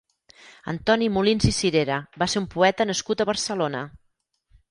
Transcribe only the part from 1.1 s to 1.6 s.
Molins i